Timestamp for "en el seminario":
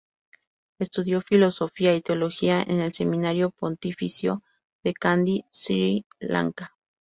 2.63-3.51